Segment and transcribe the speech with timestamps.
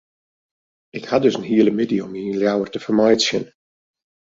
[0.89, 3.45] Ik ha dus in hiele middei om my yn Ljouwert te fermeitsjen.